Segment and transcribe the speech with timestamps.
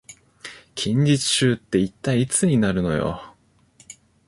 [0.73, 3.35] 近日中って一体いつになるのよ